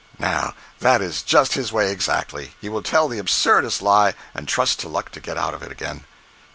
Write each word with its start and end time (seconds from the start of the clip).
Now, 0.17 0.55
that 0.79 0.99
is 0.99 1.21
just 1.21 1.53
his 1.53 1.71
way, 1.71 1.91
exactly—he 1.91 2.67
will 2.69 2.81
tell 2.81 3.07
the 3.07 3.19
absurdest 3.19 3.83
lie, 3.83 4.15
and 4.33 4.47
trust 4.47 4.79
to 4.79 4.87
luck 4.89 5.11
to 5.11 5.19
get 5.19 5.37
out 5.37 5.53
of 5.53 5.61
it 5.61 5.71
again. 5.71 6.05